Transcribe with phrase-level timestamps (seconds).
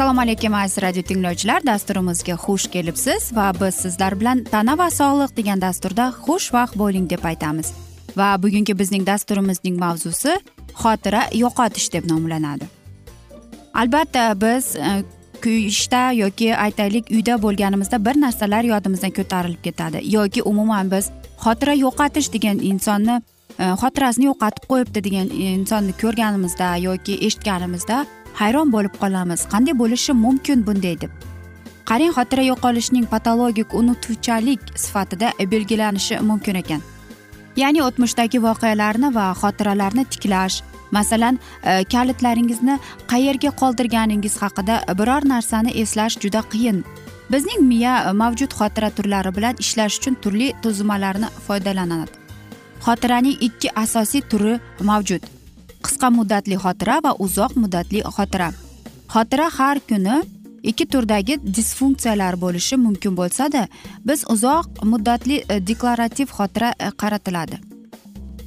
[0.00, 1.60] assalomu alaykum aziz radio tinglovchilar.
[1.66, 7.24] Dasturimizga xush kelibsiz va biz sizlar bilan tana va sog'liq degan dasturda xushvaqt bo'ling deb
[7.24, 7.72] aytamiz.
[8.16, 10.32] Va bugungi bizning dasturimizning mavzusi
[10.82, 12.64] xotira yo'qotish deb nomlanadi.
[13.74, 15.04] Albatta biz e,
[15.44, 20.02] kuyishda yoki aytaylik uyda bo'lganimizda bir narsalar yodimizdan ko'tarilib ketadi.
[20.16, 21.10] Yoki umuman biz
[21.44, 23.16] xotira yo'qotish degan insonni
[23.58, 28.06] e, xotirasini yo'qotib qo'yibdi degan insonni ko'rganimizda yoki eshitganimizda
[28.40, 29.40] hayron bo'lib qolamiz.
[29.52, 31.12] Qanday bo'lishi mumkin bunday deb.
[31.90, 36.82] Qarang xotira yo'qolishning patologik unutuvchanlik sifatida belgilanishi mumkin ekan.
[37.56, 42.78] Ya'ni o'tmishdagi voqealarni va xotiralarni tiklash masalan e, kalitlaringizni
[43.12, 46.84] qayerga qoldirganingiz haqida biror narsani eslash juda qiyin.
[47.32, 52.10] Bizning miya mavjud xotira turlari bilan ishlash uchun turli tuzilmalarni foydalanadi.
[52.86, 54.58] Xotiraning ikki asosiy turi
[54.90, 55.22] mavjud.
[55.84, 58.50] Qisqa muddatli xotira va uzoq muddatli xotira.
[59.14, 60.16] Xotira har kuni
[60.62, 63.66] ikki turdagi disfunksiyalar bo'lishi mumkin bo'lsada
[64.04, 67.69] biz uzoq muddatli e, deklarativ xotira e, qaratiladi.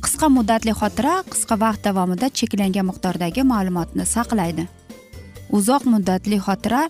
[0.04, 4.66] Qisqa muddatli xotira qisqa vaqt davomida cheklangan miqdordagi ma'lumotni saqlaydi.
[5.58, 6.82] Uzoq muddatli xotira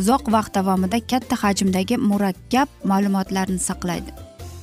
[0.00, 4.10] uzoq vaqt davomida katta hajmdagi murakkab ma'lumotlarni saqlaydi.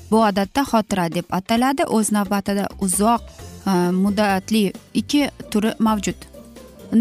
[0.10, 3.22] Bu odatda xotira deb ataladi o'z navbatida uzoq
[3.70, 4.64] e, muddatli
[5.02, 5.22] ikki
[5.52, 6.20] turi mavjud.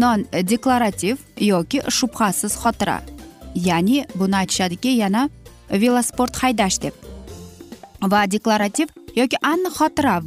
[0.01, 1.17] Non e, deklarativ
[1.51, 2.99] yoki shubhasiz xotira.
[3.55, 5.29] Ya'ni buni aytishadiki yana
[5.83, 6.93] velosport haydash deb.
[8.11, 10.19] Va deklarativ yoki aniq xotira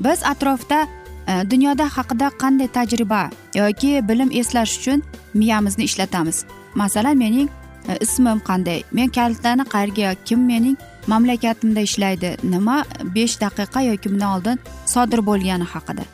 [0.00, 0.86] biz atrofda
[1.28, 5.02] e, dunyoda haqida qanday tajriba yoki bilim eslash uchun
[5.34, 6.44] miyamizni ishlatamiz?
[6.74, 7.48] Masalan mening
[7.88, 8.82] e, ismim qanday?
[8.92, 12.36] Men kalitlarni qayerga kim mening mamlakatimda ishlaydi?
[12.42, 12.84] Nima
[13.14, 16.04] besh daqiqa yoki bundan oldin sodir bo'lgani haqida.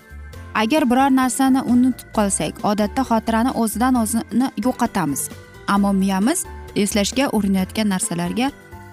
[0.54, 5.30] Agar biror narsani unutib qolsak odatda xotirani o'zidan o'zini yo'qotamiz.
[5.68, 6.44] Ammo miyamiz
[6.76, 8.50] eslashga urinayotgan narsalarga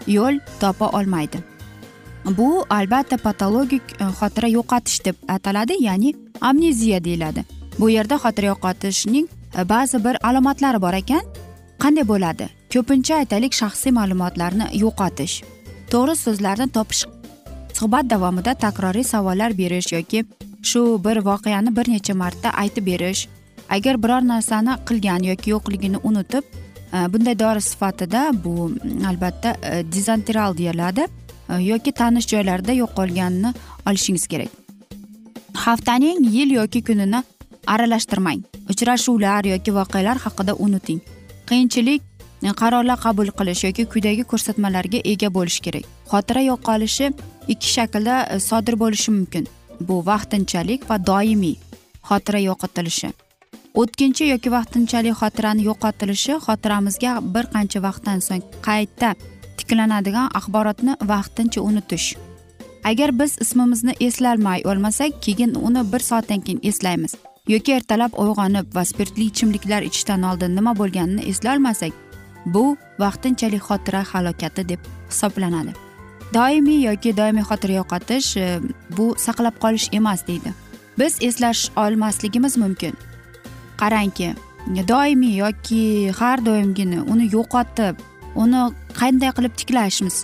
[0.08, 1.57] yo'l topa olmaydi.
[2.38, 7.46] Bu albatta patologik e, xotira yo'qotish deb ataladi ya'ni amneziya deyiladi.
[7.80, 9.28] Bu yerda xotira yo'qotishning
[9.58, 11.22] e, ba'zi bir alomatlari bor ekan.
[11.80, 12.50] Qanday bo'ladi?
[12.74, 15.44] Ko'pincha aytaylik shaxsiy ma'lumotlarni yo'qotish.
[15.92, 17.06] To'g'ri so'zlarni topish
[17.78, 20.26] suhbat davomida takroriy savollar berish yoki
[20.70, 23.28] shu bir voqeani bir necha marta aytib berish
[23.70, 26.44] agar biror narsani qilgan yoki yo'qligini unutib
[26.94, 28.72] e, bunday dori sifatida bu
[29.10, 29.56] albatta
[29.92, 31.08] dizantiral deyiladi.
[31.50, 33.54] E, yoki tanish joylarda yo'qolganini
[33.90, 34.52] olishingiz kerak.
[35.54, 37.24] Haftaning yil yoki kunini
[37.68, 38.42] aralashtirmang.
[38.72, 41.02] Uchrashuvlar yoki voqealar haqida unuting.
[41.50, 42.02] Qiyinchilik
[42.44, 45.86] e, qarorlar qabul qilish yoki quyidagi ko'rsatmalarga ega bo'lish kerak.
[46.12, 47.14] Xotira yo'qolishi
[47.48, 49.48] ikki shaklda e, sodir bo'lishi mumkin.
[49.88, 51.56] Bu vaqtinchalik va doimiy
[52.10, 53.10] xotira yo'qotilishi.
[53.82, 59.10] O'tkinchi yoki vaqtinchalik xotirani yo'qotilishi xotiramizga bir qancha vaqtdan so'ng qayta
[59.58, 62.16] tiklanadigan axborotni vaqtincha unutish.
[62.84, 67.16] Agar biz ismimizni eslolmay olmasak keyin uni bir soatdan keyin eslaymiz.
[67.48, 71.94] Yoki ertalab uyg'onib va spirtli ichimliklar ichishdan oldin nima bo'lganini eslolmasak
[72.46, 75.74] bu vaqtinchalik xotira halokati deb hisoblanadi.
[76.34, 78.60] Doimiy yoki doimiy xotira yo'qotish e,
[78.98, 80.54] bu saqlab qolish emas deydi.
[81.00, 82.94] Biz eslash olmasligimiz mumkin.
[83.78, 84.34] Qarangki
[84.88, 87.96] doimiy yoki har doimgini uni yo'qotib
[88.44, 88.62] uni
[89.00, 90.18] qanday qilib tiklashmiz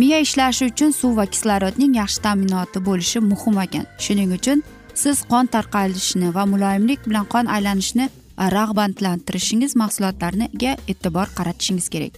[0.00, 3.84] miya ishlashi uchun suv va kislorodning yaxshi ta'minoti bo'lishi muhim ekan.
[4.04, 4.62] Shuning uchun
[5.02, 8.06] siz qon tarqalishini va muloyimlik bilan qon aylanishini
[8.56, 12.14] rag'batlantirishingiz mahsulotlariga e'tibor qaratishingiz kerak.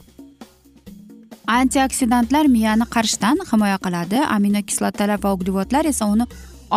[1.59, 4.19] Antioksidantlar miyani qarishdan himoya qiladi.
[4.37, 6.27] Aminokislotalar va uglevodlar esa uni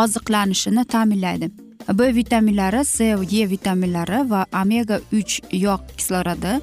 [0.03, 1.51] oziqlanishini ta'minlaydi.
[1.97, 2.97] B vitaminlari c
[3.43, 5.33] e vitaminlari va omega uch
[5.65, 6.53] yog' kislorodi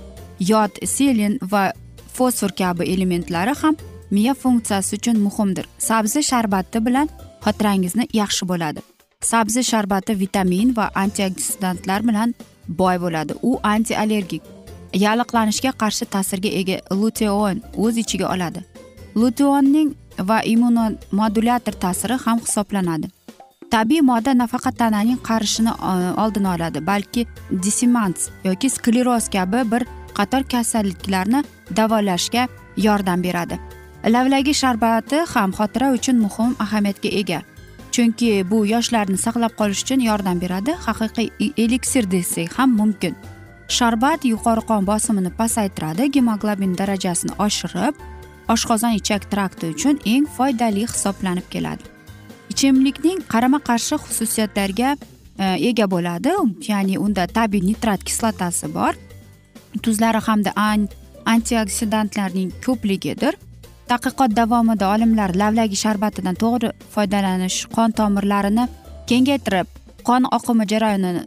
[0.53, 1.73] yod selin va
[2.19, 3.75] fosfor kabi elementlari ham
[4.11, 5.67] miya funksiyasi uchun muhimdir.
[5.79, 7.09] Sabzi sharbati bilan
[7.45, 8.81] xotirangizni yaxshi bo'ladi.
[9.31, 12.35] Sabzi sharbati vitamin va antioksidantlar bilan
[12.69, 13.33] boy bo'ladi.
[13.43, 14.43] U antiallergik
[15.05, 16.77] yalliqlanishga qarshi ta'sirga ega.
[17.01, 18.65] Luteon o'z ichiga oladi.
[19.17, 19.95] Luteonning
[20.31, 23.09] va immunomodulyator ta'siri ham hisoblanadi.
[23.71, 25.93] Tabiiy modda nafaqat tananing qarishini e,
[26.23, 27.27] oldini oladi balki
[27.65, 29.83] dissimans yoki skleroz kabi bir
[30.19, 31.43] qator kasalliklarni
[31.77, 33.59] davolashga yordam beradi.
[34.05, 37.43] Lavlagi sharbati ham xotira uchun muhim ahamiyatga ega
[37.99, 40.73] chunki bu yoshlarni saqlab qolish uchun yordam beradi.
[40.87, 43.15] Haqiqiy eliksir desak ham mumkin.
[43.77, 47.95] Sharbat yuqori qon bosimini pasaytiradi gemoglobin darajasini oshirib
[48.55, 51.85] oshqozon ichak trakti uchun eng foydali hisoblanib keladi.
[52.53, 54.97] Ichimlikning qarama qarshi xususiyatlarga
[55.39, 56.33] e, ega bo'ladi.
[56.71, 58.95] Ya'ni unda tabiiy nitrat kislotasi bor.
[59.83, 60.53] Tuzlari hamda
[61.35, 63.35] antioksidantlarning ko'pligidir.
[63.89, 68.69] Tadqiqot davomida olimlar lavlagi sharbatidan to'g'ri foydalanish qon tomirlarini
[69.11, 69.69] kengaytirib
[70.09, 71.23] qon oqimi jarayonini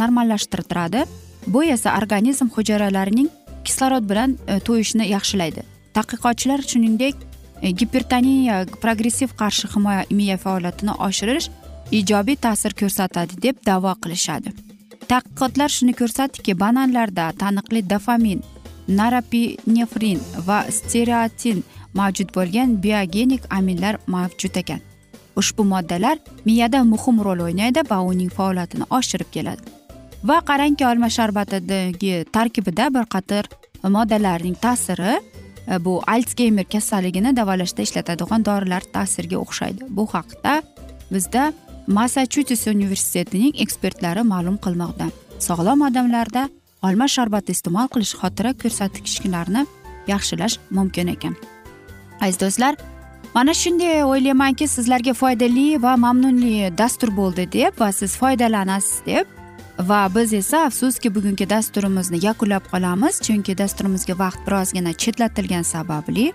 [0.00, 1.04] normallashtiradi
[1.46, 3.28] bu esa organizm hujayralarining
[3.64, 5.62] kislorod bilan e, to'yishini yaxshilaydi.
[5.96, 7.14] Tadqiqotchilar shuningdek
[7.62, 11.48] e, gipertoniya progressiv qarshi himoya miya faoliyatini oshirish
[12.00, 14.52] ijobiy ta'sir ko'rsatadi deb da'vo qilishadi.
[15.10, 18.40] Tadqiqotlar shuni ko'rsatdiki bananlarda taniqli dofamin
[18.88, 24.80] narapinefrin va stereotin mavjud bo'lgan biogenik aminlar mavjud ekan.
[25.36, 29.62] Ushbu moddalar miyada muhim rol o'ynaydi va uning faoliyatini oshirib keladi.
[30.24, 33.44] Va qarangki olma sharbatidagi tarkibida bir qator
[33.96, 35.12] moddalarning ta'siri
[35.68, 39.90] e, bu altsgeymer kasalligini davolashda ishlatadigan dorilar ta'siriga o'xshaydi.
[39.90, 40.62] Bu haqda
[41.12, 41.52] bizda
[41.86, 45.10] massachusets universitetining ekspertlari ma'lum qilmoqda.
[45.38, 46.48] Sog'lom odamlarda
[46.82, 49.66] olma sharbati iste'mol qilish xotira ko'rsatkichlarni
[50.08, 51.34] yaxshilash mumkin ekan.
[52.20, 52.76] Aziz do'stlar
[53.34, 59.26] mana shunday o'ylaymanki sizlarga foydali va mamnunli dastur bo'ldi deb va siz foydalanasiz deb
[59.78, 66.32] va biz esa afsuski bugungi dasturimizni yakunlab qolamiz chunki dasturimizga vaqt birozgina chetlatilgani sababli.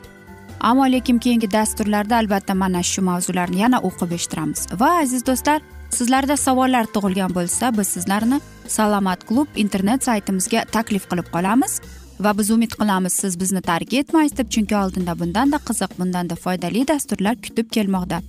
[0.59, 4.67] Ammo lekin keyingi dasturlarda albatta mana shu mavzularni yana o'qib eshittiramiz.
[4.81, 5.61] Va aziz do'stlar
[5.97, 11.79] sizlarda savollar tug'ilgan bo'lsa biz sizlarni salomat klub internet saytimizga taklif qilib qolamiz
[12.25, 16.87] va biz umid qilamiz siz bizni tark etmaysiz deb chunki oldinda bundanda qiziq bundanda foydali
[16.87, 18.21] dasturlar kutib kelmoqda.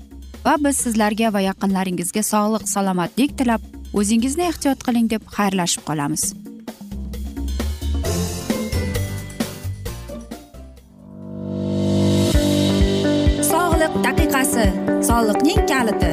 [0.46, 3.62] Va biz sizlarga va yaqinlaringizga sog'lik salomatlik tilab
[4.00, 6.24] o'zingizni ehtiyot qiling deb xayrlashib qolamiz.
[13.52, 14.66] Sog'liq daqiqasi.
[15.10, 16.12] Soliqning kaliti.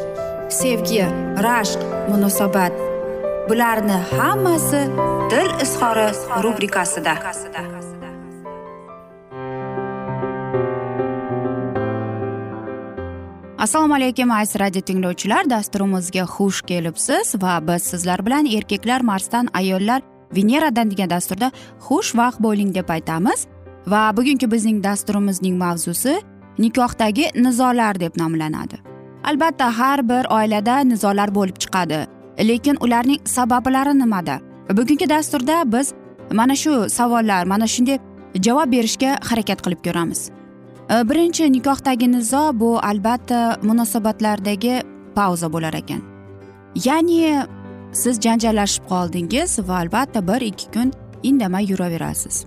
[0.51, 1.03] sevgi
[1.45, 1.79] rashq
[2.09, 2.73] munosabat.
[3.49, 4.81] Bularni hammasi
[5.31, 6.07] dil izhori
[6.43, 7.13] rubrikasida.
[13.57, 15.49] Assalomu alaykum aziz radio tinglovchilar.
[15.49, 20.01] Dasturimizga xush kelibsiz va biz sizlar bilan erkaklar marsdan ayollar
[20.35, 21.51] veneradan degan dasturda
[21.87, 23.47] xushvaqt bo'ling deb aytamiz.
[23.87, 26.21] Va bugungi bizning dasturimizning mavzusi
[26.59, 28.90] nikohdagi nizolar deb nomlanadi.
[29.23, 32.07] Albatta har bir oilada nizolar bo'lib chiqadi
[32.39, 34.39] lekin ularning sabablari nimada?
[34.69, 35.93] Bugungi dasturda biz
[36.31, 37.99] mana shu savollar mana shunday
[38.35, 40.29] javob berishga harakat qilib ko'ramiz.
[40.89, 44.81] E, birinchi nikohdagi nizo bu albatta munosabatlardagi
[45.15, 46.01] pauza bo'lar ekan.
[46.85, 47.45] Ya'ni
[47.91, 50.91] siz janjallashib qoldingiz va albatta bir ikki kun
[51.23, 52.45] indamay yuraverasiz.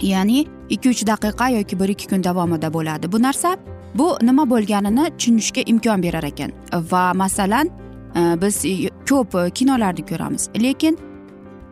[0.00, 3.12] Ya'ni ikki uch daqiqa yoki bir ikki kun davomida bo'ladi.
[3.12, 3.56] Bu narsa
[3.94, 6.52] bu nima bo'lganini tushunishga imkon berar ekan.
[6.72, 7.70] Va masalan
[8.16, 8.64] e, biz
[9.08, 10.48] ko'p kinolarni ko'ramiz.
[10.62, 10.98] Lekin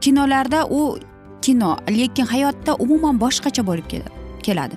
[0.01, 0.99] kinolarda u
[1.43, 3.87] kino lekin hayotda umuman boshqacha bo'lib
[4.43, 4.75] keladi.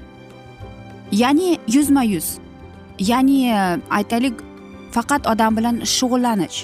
[1.11, 2.37] Ya'ni yuzma yuz
[2.99, 4.33] ya'ni e, aytaylik
[4.91, 6.59] faqat odam bilan shug'ullanish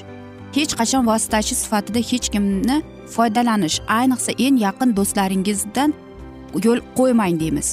[0.58, 2.78] hech qachon vositachi sifatida hech kimni
[3.16, 5.94] foydalanish ayniqsa eng yaqin do'stlaringizdan
[6.66, 7.68] yo'l qo'ymang deymiz.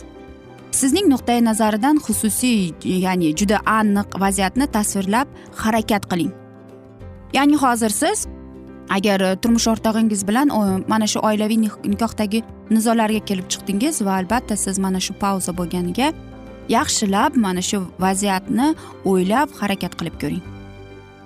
[0.77, 5.29] Sizning nuqtai nazaridan xususiy ya'ni juda aniq vaziyatni tasvirlab
[5.63, 6.33] harakat qiling.
[7.37, 8.27] Ya'ni hozir siz
[8.97, 10.53] agar turmush o'rtog'ingiz bilan
[10.93, 11.59] mana shu oilaviy
[11.93, 16.13] nikohdagi nizolarga kelib chiqdingiz va albatta siz mana shu pauza bo'lganiga
[16.77, 18.69] yaxshilab mana shu vaziyatni
[19.11, 20.45] o'ylab harakat qilib ko'ring.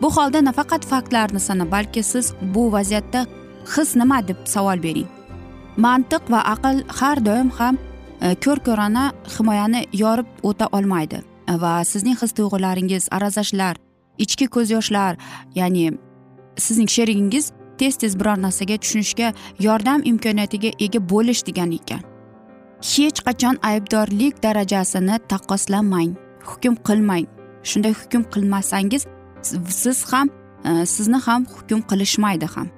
[0.00, 3.26] Bu holda nafaqat faktlarni sanab balki siz bu vaziyatda
[3.75, 5.09] his nima deb savol bering.
[5.85, 7.75] Mantiq va aql har doim ham
[8.23, 11.23] E, ko'r ko'rona himoyani yorib o'ta olmaydi.
[11.49, 13.77] E, va sizning his tuyg'ularingiz arazashlar
[14.19, 15.17] ichki ko'z yoshlar
[15.55, 15.93] ya'ni
[16.59, 19.33] sizning sherigingiz tez tez biror narsaga tushunishga
[19.67, 22.03] yordam imkoniyatiga ega bo'lish degani ekan.
[22.93, 26.12] Hech qachon aybdorlik darajasini taqqoslamang
[26.50, 27.27] hukm qilmang.
[27.71, 29.03] Shunday hukm qilmasangiz
[29.83, 30.29] siz ham
[30.65, 32.69] e, sizni ham hukm qilishmaydi ham.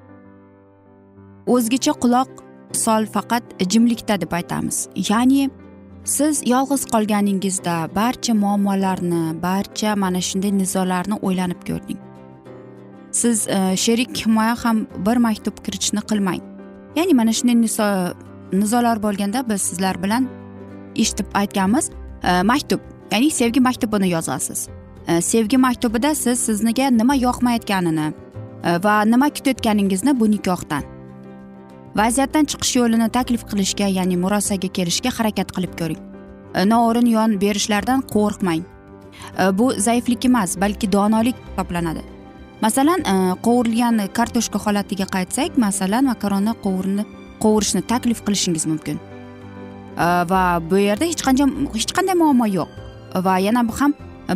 [1.54, 2.30] O'zgacha quloq
[2.76, 4.88] sol faqat jimlikda deb aytamiz.
[5.08, 5.50] Ya'ni
[6.04, 11.98] siz yolg'iz qolganingizda barcha muammolarni barcha mana shunday nizolarni o'ylanib ko'rding.
[13.12, 16.40] Siz e, sherik himoya ham bir maktub kiritishni qilmang.
[16.96, 17.88] Ya'ni mana shunday nizo
[18.52, 20.28] nizolar bo'lganda biz sizlar bilan
[20.96, 21.90] eshitib aytganmiz
[22.24, 22.80] e, maktub.
[23.12, 24.68] Ya'ni sevgi maktubini yozasiz.
[25.08, 28.12] E, sevgi maktubida siz sizniga nima yoqmayotganini
[28.64, 30.91] e, va nima kutayotganingizni bu nikohdan.
[31.96, 36.00] Vaziyatdan chiqish yo'lini taklif qilishga ya'ni murosaga kelishga harakat qilib ko'ring.
[36.54, 38.62] E, noo'rin yon berishlardan qo'rqmang.
[38.62, 42.04] E, bu zaiflik emas balki donolik hisoblanadi.
[42.64, 43.14] Masalan e,
[43.46, 47.04] qovurilgan kartoshka holatiga qaytsak masalan makaronni qovurni
[47.42, 49.00] qovurishni taklif qilishingiz mumkin.
[50.32, 52.70] Va bu yerda hech qanday hech qanday muammo yo'q.
[53.26, 53.92] Va yana ham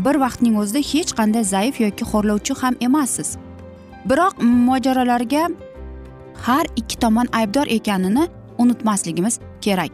[0.07, 3.39] bir vaqtning o'zida hech qanday zaif yoki xo'rlovchi ham emassiz.
[4.11, 5.49] Biroq mojarolarga
[6.43, 8.28] har ikki tomon aybdor ekanini
[8.59, 9.93] unutmasligimiz kerak.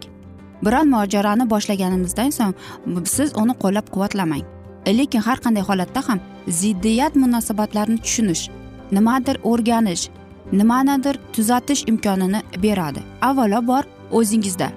[0.62, 2.54] Biron mojaroni boshlaganimizdan so'ng
[3.04, 4.44] siz uni qo'llab quvvatlamang
[4.86, 8.48] lekin har qanday holatda ham ziddiyat munosabatlarini tushunish
[8.92, 10.08] nimadir o'rganish
[10.52, 13.00] nimanidir tuzatish imkonini beradi.
[13.20, 14.68] Avvalo bor o'zingizda.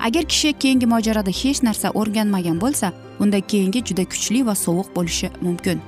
[0.00, 5.28] Agar kishi keyingi mojaroda hech narsa o'rganmagan bo'lsa unda keyingi juda kuchli va sovuq bo'lishi
[5.40, 5.80] mumkin.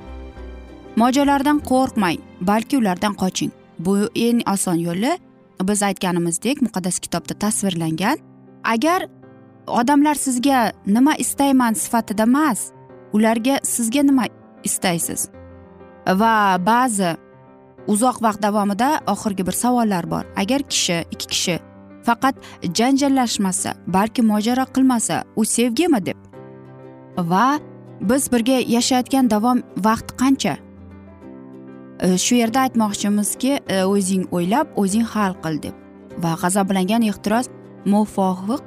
[0.95, 3.51] Mojalardan qo'rqmang balki ulardan qoching.
[3.79, 5.17] Bu eng oson yo'li.
[5.63, 8.17] Biz aytganimizdek muqaddas kitobda tasvirlangan.
[8.63, 9.07] Agar
[9.67, 12.71] odamlar sizga nima istayman sifatida emas
[13.13, 14.25] ularga sizga nima
[14.63, 15.29] istaysiz?
[16.07, 17.15] Va ba'zi
[17.87, 20.25] uzoq vaqt davomida oxirgi bir savollar bor.
[20.35, 21.59] Agar kishi ikki kishi
[22.03, 22.35] faqat
[22.77, 26.17] janjallashmasa balki mojaro qilmasa u sevgimi deb?
[27.17, 27.59] Va
[28.01, 30.57] biz birga yashayotgan davom vaqt qancha?
[32.03, 35.75] Э, shu yerda aytmoqchimizki e, o'zing o'ylab o'zing hal qil deb.
[36.23, 37.47] Va g'azablangan ehtiros
[37.85, 38.59] muvofiq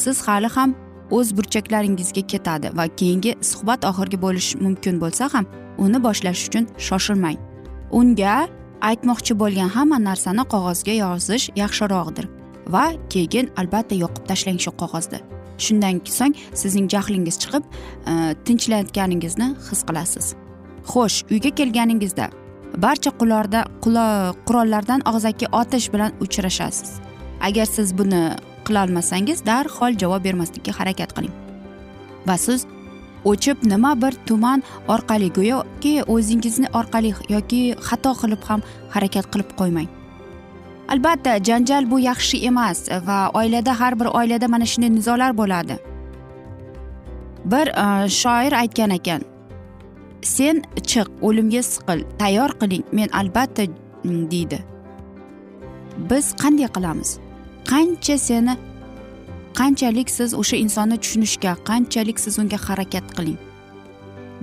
[0.00, 0.74] siz hali ham
[1.16, 5.46] o'z burchaklaringizga ketadi va keyingi suhbat oxirgi bo'lishi mumkin bo'lsa ham
[5.84, 7.38] uni boshlash uchun shoshilmang.
[7.98, 8.34] Unga
[8.90, 12.26] aytmoqchi bo'lgan hamma narsani qog'ozga yozish yaxshiroqdir
[12.74, 15.20] va keyin albatta yoqib tashlang shu qog'ozni
[15.64, 17.62] shundan so'ng sizning jahlingiz chiqib
[18.10, 18.12] e,
[18.46, 20.26] tinchlanayotganingizni tinchlayotganingizni his qilasiz.
[20.92, 22.39] Xo'sh uyga kelganingizda
[22.76, 23.64] barcha qularda
[24.46, 27.00] qurollardan og'zaki otish bilan uchrashasiz.
[27.40, 28.22] Agar siz buni
[28.64, 31.32] qilolmasangiz darhol javob bermaslikka harakat qiling.
[32.26, 32.66] Va siz
[33.24, 38.60] o'chib nima bir tuman orqali go'yoki o'zingizni orqali yoki xato qilib ham
[38.94, 39.88] harakat qilib qo'ymang.
[40.92, 45.76] Albatta janjal bu yaxshi emas va oilada har bir oilada mana shunday nizolar bo'ladi.
[47.44, 49.29] Bir e, shoir aytgan ekan
[50.22, 52.84] sen chiq o'limga siqil tayyor qiling.
[52.92, 53.62] Men albatta
[54.04, 54.58] mm, deydi.
[56.10, 57.18] Biz qanday qilamiz?
[57.70, 58.54] Qancha seni
[59.58, 63.38] qanchalik siz o'sha insonni tushunishga qanchalik siz unga harakat qiling.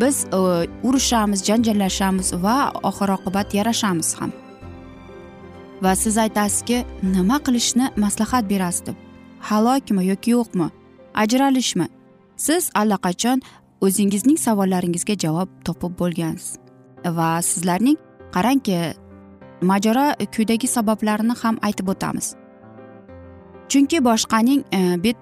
[0.02, 0.40] Biz e,
[0.88, 2.58] urushamiz janjallashamiz va
[2.90, 4.32] oxir oqibat yarashamiz ham.
[5.84, 6.78] Va siz aytasizki
[7.16, 8.98] nima qilishni maslahat berasiz deb.
[9.50, 10.68] Halokmi yoki yo'qmi?
[11.24, 11.88] Ajralishmi?
[12.38, 13.42] Siz allaqachon
[13.82, 16.58] o'zingizning savollaringizga javob topib bo'lgansiz.
[17.06, 17.98] Va sizlarning
[18.36, 18.78] qarangki
[19.62, 22.36] mojaro kuydagi sabablarini ham aytib o'tamiz.
[23.70, 25.18] Chunki boshqaning e, bet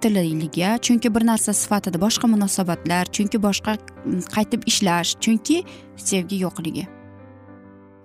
[0.82, 3.78] chunki bir narsa sifatida boshqa munosabatlar chunki boshqa
[4.36, 5.64] qaytib ishlash chunki
[5.98, 6.88] sevgi yo'qligi.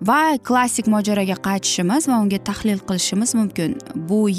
[0.01, 3.77] Va klassik mojaroga qaytishimiz va unga tahlil qilishimiz mumkin.
[3.95, 4.29] Bu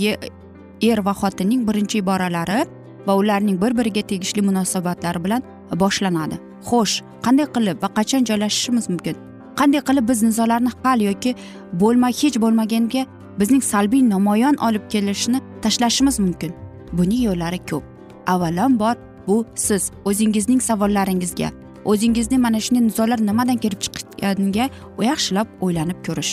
[0.83, 2.67] er va xotinning birinchi iboralari
[3.07, 5.43] va ularning bir biriga tegishli munosabatlari bilan
[5.83, 6.37] boshlanadi.
[6.69, 9.17] Xo'sh qanday qilib va qachon joylashishimiz mumkin?
[9.59, 11.35] Qanday qilib biz nizolarni hal yoki
[11.83, 13.03] bo'lma hech bo'lmaganga
[13.41, 16.53] bizning salbiy namoyon olib kelishini tashlashimiz mumkin?
[16.93, 17.83] Buning yo'llari ko'p.
[18.27, 21.49] Avvalambor bu siz o'zingizning savollaringizga
[21.85, 24.69] o'zingizni mana shunday nizolar nimadan kelib chiqqaniga
[25.11, 26.33] yaxshilab o'ylanib ko'rish.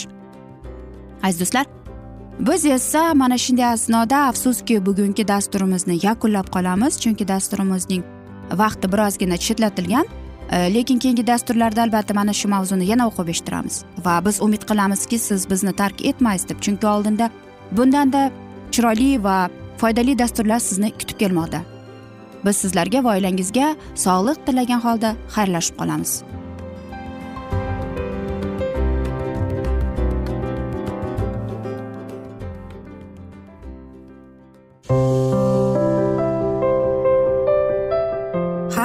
[1.22, 1.66] Aziz do'stlar
[2.48, 6.92] biz esa mana shunday asnoda afsuski bugungi dasturimizni yakunlab qolamiz.
[7.02, 8.02] Chunki dasturimizning
[8.58, 10.06] vaqti birozgina chetlatilgan
[10.50, 13.84] e, lekin keyingi dasturlarda albatta mana shu mavzuni yana o'qib eshittiramiz.
[14.04, 17.30] Va biz umid qilamizki siz bizni tark etmaysiz deb chunki oldinda
[17.72, 18.30] bundanda
[18.72, 21.62] chiroyli va foydali dasturlar sizni kutib kelmoqda.
[22.44, 26.22] Biz sizlarga va oilangizga sog'lik tilagan holda xayrlashib qolamiz.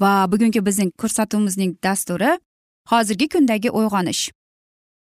[0.00, 2.38] Va bugungi bizning ko'rsatuvimizning dasturi
[2.90, 4.30] hozirgi kundagi uyg'onish.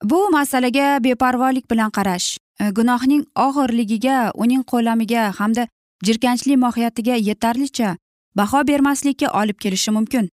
[0.03, 5.67] Bu masalaga beparvolik bilan qarash e, gunohning og'irligiga uning qo'lamiga hamda
[6.05, 7.97] jirkanchli mohiyatiga yetarlicha
[8.35, 10.29] baho bermaslikka olib kelishi mumkin.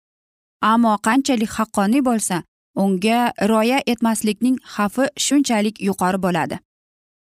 [0.62, 2.42] Ammo qanchalik haqqoniy bo'lsa
[2.74, 6.58] unga rioya etmaslikning xavfi shunchalik yuqori bo'ladi.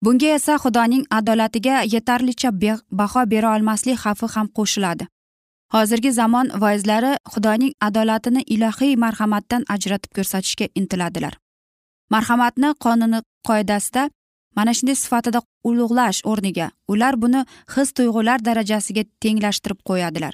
[0.03, 2.49] Bunga esa xudoning adolatiga yetarlicha
[2.91, 5.07] baho bera olmaslik xavfi ham qo'shiladi.
[5.75, 11.33] Hozirgi zamon voizlari xudoning adolatini ilohiy marhamatdan ajratib ko'rsatishga intiladilar.
[12.13, 14.03] Marhamatni qonuni qoidasida
[14.57, 17.41] mana shunday sifatida ulug'lash o'rniga ular buni
[17.75, 20.33] his tuyg'ular darajasiga tenglashtirib qo'yadilar.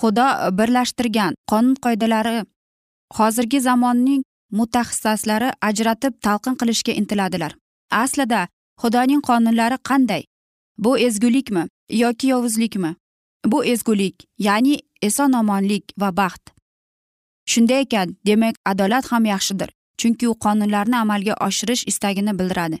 [0.00, 0.26] Xudo
[0.58, 2.36] birlashtirgan qonun qoidalari
[3.18, 4.22] hozirgi zamonning
[4.58, 7.52] mutaxassislari ajratib talqin qilishga intiladilar.
[8.02, 8.40] Aslida
[8.82, 10.22] xudoning qonunlari qanday?
[10.84, 11.62] Bu ezgulikmi
[12.04, 12.90] yoki yovuzlikmi?
[13.52, 16.44] Bu ezgulik ya'ni eson omonlik va baxt.
[17.46, 22.78] Shunday ekan demak adolat ham yaxshidir chunki u qonunlarni amalga oshirish istagini bildiradi.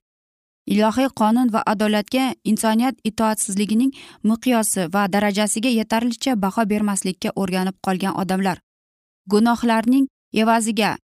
[0.66, 3.92] Ilohiy qonun va adolatga insoniyat itoatsizligining
[4.28, 8.58] miqyosi va darajasiga yetarlicha baho bermaslikka o'rganib qolgan odamlar.
[9.30, 10.06] Gunohlarning
[10.42, 10.96] evaziga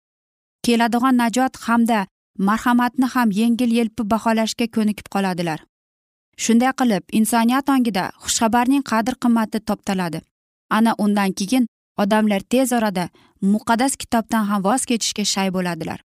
[0.64, 2.06] keladigan najot hamda
[2.38, 5.60] marhamatni ham yengil yelpi baholashga ko'nikib qoladilar.
[6.44, 10.20] Shunday qilib insoniyat ongida xushxabarning qadr qimmati toptaladi.
[10.76, 11.64] Ana undan keyin
[12.02, 13.04] odamlar tez orada
[13.52, 16.00] muqaddas kitobdan ham voz kechishga shay bo'ladilar.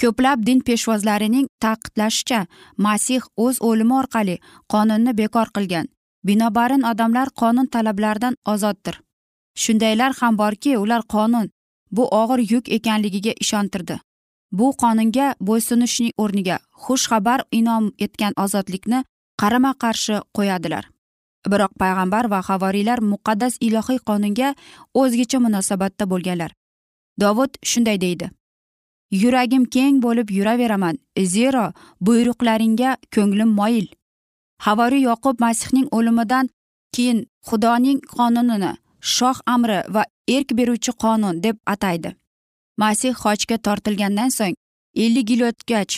[0.00, 2.40] Ko'plab din peshvozlarining ta'qidlashicha
[2.86, 4.36] masih o'z o'limi orqali
[4.72, 5.86] qonunni bekor qilgan.
[6.26, 8.96] Binobarin odamlar qonun talablaridan ozoddir.
[9.62, 11.46] Shundaylar ham borki ular qonun
[11.96, 13.96] bu og'ir yuk ekanligiga ishontirdi.
[14.58, 19.04] Bu qonunga bo'ysunishning o'rniga xush xabar inom etgan ozodlikni
[19.40, 20.84] qarama qarshi qo'yadilar.
[21.52, 24.54] Biroq payg'ambar va havoriylar muqaddas ilohiy qonunga
[25.00, 26.50] o'zgacha munosabatda bo'lganlar.
[27.20, 28.30] Dovud shunday deydi
[29.12, 30.98] yuragim keng bo'lib yuraveraman
[31.34, 33.86] zero buyruqlaringga ko'nglim moyil.
[34.66, 36.48] Havoriy yoqub masihning o'limidan
[36.94, 38.72] keyin xudoning qonunini
[39.14, 40.02] shoh amri va
[40.36, 42.14] erk beruvchi qonun deb ataydi.
[42.78, 44.54] Masih xochga tortilgandan so'ng
[45.04, 45.94] ellik yil o'tgach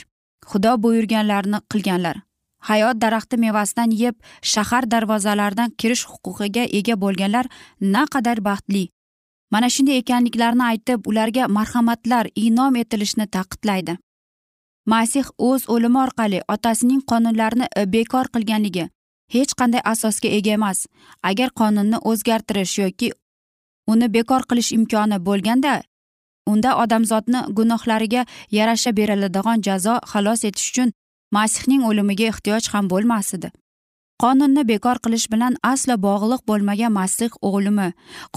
[0.50, 2.16] xudo buyurganlarini qilganlar.
[2.68, 7.46] Hayot daraxti mevasidan yeb shahar darvozalaridan kirish huquqiga ega bo'lganlar
[7.80, 8.88] naqadar baxtli.
[9.52, 13.96] Mana shunday ekanliklarini aytib ularga marhamatlar inom etilishini ta'kidlaydi
[14.86, 18.88] masih o'z o'limi orqali otasining qonunlarini e, bekor qilganligi
[19.34, 20.86] hech qanday asosga ega emas.
[21.22, 23.12] Agar qonunni o'zgartirish yoki
[23.92, 25.82] uni bekor qilish imkoni bo'lganda
[26.52, 28.22] unda odamzodni gunohlariga
[28.58, 30.94] yarasha beriladigan jazo xalos etish uchun
[31.36, 33.48] masihning o'limiga ehtiyoj ham bo'lmas edi
[34.22, 37.88] qonunni bekor qilish bilan aslo bog'liq bo'lmagan masih o'limi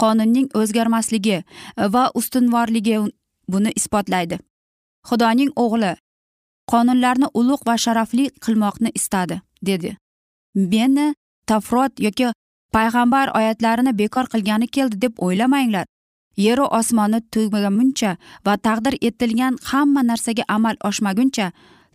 [0.02, 1.38] qonunning o'zgarmasligi
[1.94, 2.96] va ustunvorligi
[3.52, 4.38] buni isbotlaydi.
[5.08, 5.92] Xudoning o'g'li
[6.72, 9.96] qonunlarni ulug' va sharafli qilmoqni istadi dedi.
[10.72, 11.06] Meni
[11.50, 12.32] tafrot yoki
[12.76, 15.86] payg'ambar oyatlarini bekor qilgani keldi deb o'ylamanglar.
[16.44, 18.10] Yeru osmonni tugmaguncha
[18.46, 21.46] va taqdir etilgan hamma narsaga amal oshmaguncha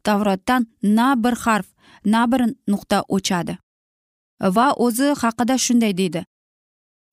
[0.05, 0.61] tavrotdan
[0.97, 1.67] na bir harf
[2.05, 3.57] na bir nuqta o'chadi.
[4.55, 6.21] Va o'zi haqida shunday deydi.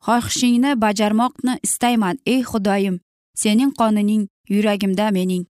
[0.06, 2.96] Xohishingni bajarmoqni istayman ey xudoyim
[3.42, 4.22] sening qonuning
[4.54, 5.44] yuragimda mening.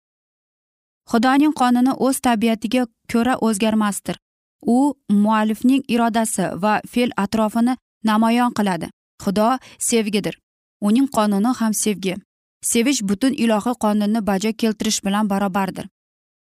[1.11, 4.17] Xudoning qonuni o'z tabiatiga ko'ra o'zgarmasdir.
[4.77, 4.79] U
[5.23, 8.87] muallifning irodasi va fe'l atrofini namoyon qiladi.
[9.23, 10.35] Xudo sevgidir.
[10.81, 12.15] Uning qonuni ham sevgi.
[12.71, 15.87] Sevish butun ilohiy qonunni bajo keltirish bilan barobardir.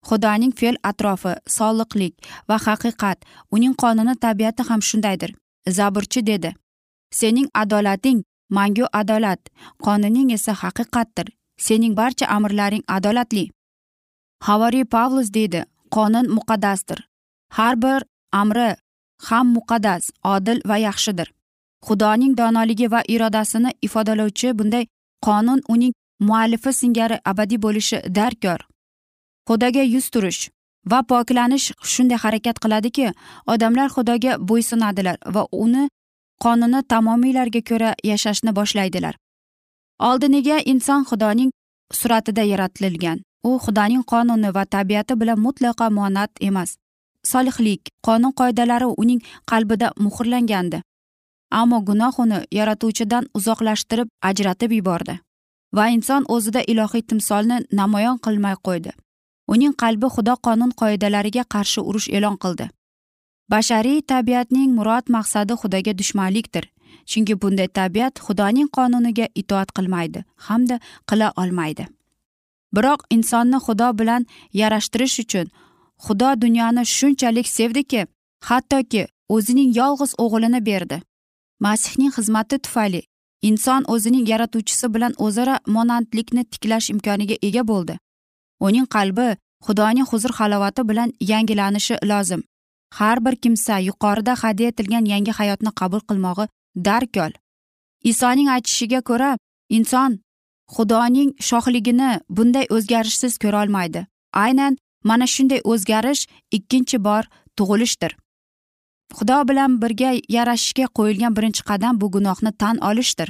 [0.08, 2.14] Xudoning fe'l atrofi soliqlik
[2.48, 3.18] va haqiqat
[3.54, 5.30] uning qonuni tabiati ham shundaydir.
[5.76, 6.50] Zaburchi dedi.
[7.18, 8.18] Sening adolating
[8.56, 9.40] mangu adolat
[9.84, 11.26] qonuning esa haqiqatdir.
[11.66, 13.44] Sening barcha amrlaring adolatli.
[14.46, 15.60] Havoriy pavlus deydi
[15.94, 16.98] qonun muqaddasdir.
[17.56, 18.00] Har bir
[18.32, 18.70] amri
[19.28, 21.28] ham muqaddas odil va yaxshidir.
[21.86, 24.84] Xudoning donoligi va irodasini ifodalovchi bunday
[25.26, 25.92] qonun uning
[26.28, 28.60] muallifi singari abadiy bo'lishi darkor.
[29.48, 30.50] Xudoga yuz turish
[30.90, 33.08] va poklanish shunday harakat qiladiki
[33.54, 35.88] odamlar xudoga bo'ysunadilar va uni
[36.44, 39.14] qonuni tamomiylarga ko'ra yashashni boshlaydilar.
[40.08, 41.50] Oldiniga inson xudoning
[41.98, 43.18] suratida yaratilgan.
[43.48, 46.70] U xudoning qonuni va tabiati bilan mutlaqo monat emas
[47.30, 50.82] solihlik qonun qoidalari uning qalbida muhrlangandi.
[51.60, 55.14] Ammo gunoh uni yaratuvchidan uzoqlashtirib ajratib yubordi
[55.76, 58.92] va inson o'zida ilohiy timsolni namoyon qilmay qo'ydi.
[59.52, 62.66] Uning qalbi xudo qonun qoidalariga qarshi urush e'lon qildi.
[63.52, 66.64] Bashariy tabiatning murod maqsadi xudoga dushmanlikdir
[67.10, 70.76] chunki bunday tabiat xudoning qonuniga itoat qilmaydi hamda
[71.08, 71.84] qila olmaydi.
[72.74, 74.26] Biroq insonni xudo bilan
[74.60, 75.46] yarashtirish uchun
[76.04, 78.06] xudo dunyoni shunchalik sevdiki
[78.48, 79.02] hattoki
[79.34, 81.02] o'zining yolg'iz o'g'lini berdi.
[81.64, 83.02] Masihning xizmati tufayli
[83.48, 87.94] inson o'zining yaratuvchisi bilan o'zaro monandlikni tiklash imkoniga ega bo'ldi.
[88.66, 89.28] Uning qalbi
[89.66, 92.42] xudoning huzur halovati bilan yangilanishi lozim.
[92.98, 96.46] Har bir kimsa yuqorida hadya etilgan yangi hayotni qabul qilmog'i
[96.88, 97.32] darkor
[98.10, 99.30] isoning aytishiga ko'ra
[99.68, 100.18] inson
[100.74, 104.06] xudoning shohligini bunday o'zgarishsiz ko'rolmaydi
[104.44, 104.78] aynan
[105.10, 106.22] mana shunday o'zgarish
[106.56, 107.22] ikkinchi bor
[107.56, 108.12] tug'ilishdir.
[109.18, 113.28] Xudo bilan birga yarashishga qo'yilgan birinchi qadam bu gunohni tan olishdir.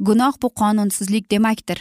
[0.00, 1.78] Gunoh bu qonunsizlik demakdir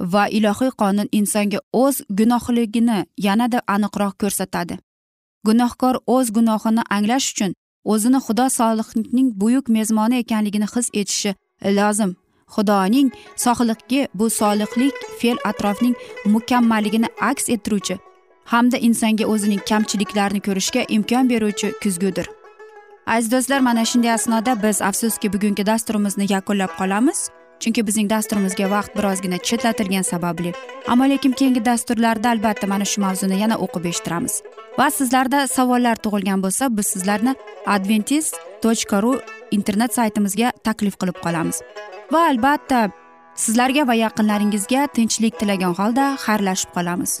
[0.00, 4.78] va ilohiy qonun insonga o'z gunohligini yanada aniqroq ko'rsatadi.
[5.46, 7.52] Gunohkor o'z gunohini anglash uchun
[7.92, 11.34] o'zini xudo solihning buyuk mezmoni ekanligini his etishi
[11.78, 12.16] lozim.
[12.54, 13.08] Xudoning
[13.44, 15.94] sohliqi bu solihlik fe'l atrofning
[16.34, 17.96] mukammalligini aks ettiruvchi
[18.52, 22.26] hamda insonga o'zining kamchiliklarini ko'rishga imkon beruvchi kuzgudir.
[23.06, 27.28] Aziz do'stlar mana shunday asnoda biz afsuski bugungi dasturimizni yakunlab qolamiz
[27.60, 30.52] chunki bizning dasturimizga vaqt birozgina chetlatilgani sababli.
[30.88, 34.34] Ammo lekin keyingi dasturlarda albatta mana shu mavzuni yana o'qib eshittiramiz.
[34.78, 37.34] Va sizlarda savollar tug'ilgan bo'lsa biz sizlarni
[37.76, 39.12] adventis tochka ru
[39.50, 41.62] internet saytimizga taklif qilib qolamiz.
[42.12, 42.80] Va albatta
[43.44, 47.20] sizlarga va yaqinlaringizga tinchlik tilagan holda xayrlashib qolamiz.